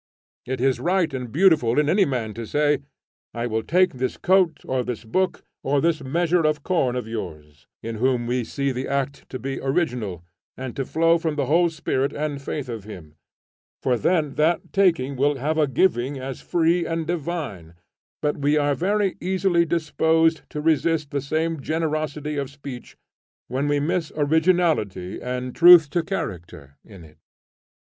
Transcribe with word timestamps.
It 0.47 0.59
is 0.59 0.79
right 0.79 1.13
and 1.13 1.31
beautiful 1.31 1.77
in 1.77 1.87
any 1.87 2.05
man 2.05 2.33
to 2.33 2.47
say, 2.47 2.79
'I 3.35 3.45
will 3.45 3.61
take 3.61 3.93
this 3.93 4.17
coat, 4.17 4.61
or 4.65 4.83
this 4.83 5.03
book, 5.05 5.43
or 5.61 5.79
this 5.79 6.03
measure 6.03 6.41
of 6.41 6.63
corn 6.63 6.95
of 6.95 7.07
yours,' 7.07 7.67
in 7.83 7.97
whom 7.97 8.25
we 8.25 8.43
see 8.43 8.71
the 8.71 8.87
act 8.87 9.29
to 9.29 9.37
be 9.37 9.59
original, 9.61 10.23
and 10.57 10.75
to 10.75 10.85
flow 10.85 11.19
from 11.19 11.35
the 11.35 11.45
whole 11.45 11.69
spirit 11.69 12.13
and 12.13 12.41
faith 12.41 12.67
of 12.67 12.83
him; 12.83 13.13
for 13.83 13.95
then 13.95 14.33
that 14.41 14.73
taking 14.73 15.17
will 15.17 15.35
have 15.37 15.59
a 15.59 15.67
giving 15.67 16.17
as 16.17 16.41
free 16.41 16.83
and 16.83 17.05
divine; 17.05 17.75
but 18.23 18.37
we 18.37 18.57
are 18.57 18.73
very 18.73 19.17
easily 19.21 19.65
disposed 19.67 20.41
to 20.49 20.61
resist 20.61 21.11
the 21.11 21.21
same 21.21 21.61
generosity 21.61 22.37
of 22.37 22.49
speech 22.49 22.97
when 23.49 23.67
we 23.67 23.79
miss 23.79 24.11
originality 24.15 25.21
and 25.21 25.53
truth 25.55 25.91
to 25.91 26.01
character 26.01 26.79
in 26.83 27.03
it. 27.03 27.19